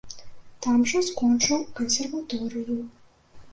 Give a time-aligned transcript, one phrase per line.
[0.65, 2.81] Там жа скончыў кансерваторыю.